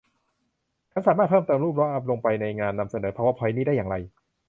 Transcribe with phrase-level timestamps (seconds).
[0.91, 3.95] ฉันสามารถเพิ่มเติมรูปภาพลงไปในงานนำเสนอพาวเวอร์พ้อยนี้ได้อย่างไร